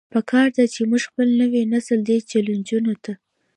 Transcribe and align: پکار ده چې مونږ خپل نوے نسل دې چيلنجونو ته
پکار 0.13 0.47
ده 0.55 0.63
چې 0.73 0.81
مونږ 0.89 1.03
خپل 1.09 1.27
نوے 1.41 1.61
نسل 1.73 1.99
دې 2.07 2.17
چيلنجونو 2.29 2.93
ته 3.03 3.13